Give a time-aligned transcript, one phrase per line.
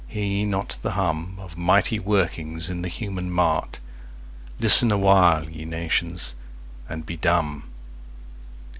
[0.07, 3.77] Hear ye not the humOf mighty workings in the human mart?
[4.59, 6.33] Listen awhile, ye nations,
[6.89, 7.65] and be dumb.